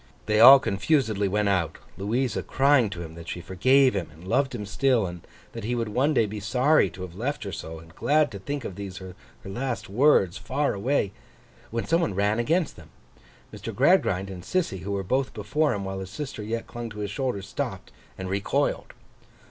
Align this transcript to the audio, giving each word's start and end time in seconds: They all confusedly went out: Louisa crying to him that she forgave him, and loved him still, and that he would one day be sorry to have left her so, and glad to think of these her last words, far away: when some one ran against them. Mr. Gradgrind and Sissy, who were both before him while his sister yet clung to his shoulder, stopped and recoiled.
They 0.25 0.39
all 0.39 0.57
confusedly 0.57 1.27
went 1.27 1.47
out: 1.47 1.77
Louisa 1.95 2.41
crying 2.41 2.89
to 2.89 3.03
him 3.03 3.13
that 3.13 3.29
she 3.29 3.39
forgave 3.39 3.93
him, 3.93 4.09
and 4.11 4.27
loved 4.27 4.55
him 4.55 4.65
still, 4.65 5.05
and 5.05 5.21
that 5.51 5.63
he 5.63 5.75
would 5.75 5.89
one 5.89 6.11
day 6.15 6.25
be 6.25 6.39
sorry 6.39 6.89
to 6.89 7.03
have 7.03 7.13
left 7.13 7.43
her 7.43 7.51
so, 7.51 7.77
and 7.77 7.93
glad 7.93 8.31
to 8.31 8.39
think 8.39 8.65
of 8.65 8.73
these 8.75 8.97
her 8.97 9.13
last 9.45 9.89
words, 9.91 10.39
far 10.39 10.73
away: 10.73 11.11
when 11.69 11.85
some 11.85 12.01
one 12.01 12.15
ran 12.15 12.39
against 12.39 12.77
them. 12.77 12.89
Mr. 13.53 13.75
Gradgrind 13.75 14.31
and 14.31 14.41
Sissy, 14.41 14.79
who 14.79 14.91
were 14.91 15.03
both 15.03 15.35
before 15.35 15.71
him 15.71 15.85
while 15.85 15.99
his 15.99 16.09
sister 16.09 16.41
yet 16.41 16.65
clung 16.65 16.89
to 16.89 16.97
his 17.01 17.11
shoulder, 17.11 17.43
stopped 17.43 17.91
and 18.17 18.27
recoiled. 18.27 18.93